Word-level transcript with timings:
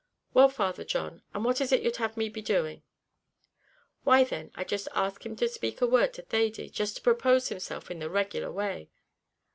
"Well, 0.33 0.49
Father 0.49 0.83
John, 0.83 1.21
and 1.31 1.45
what 1.45 1.61
is 1.61 1.71
it 1.71 1.83
you'd 1.83 1.97
have 1.97 2.17
me 2.17 2.27
be 2.27 2.41
doing?" 2.41 2.81
"Why, 4.03 4.23
then, 4.23 4.49
I'd 4.55 4.67
just 4.69 4.87
ask 4.95 5.23
him 5.23 5.35
to 5.35 5.47
speak 5.47 5.79
a 5.79 5.85
word 5.85 6.11
to 6.15 6.23
Thady 6.23 6.71
just 6.71 6.95
to 6.95 7.01
propose 7.03 7.49
himself 7.49 7.91
in 7.91 7.99
the 7.99 8.09
regular 8.09 8.51
way." 8.51 8.89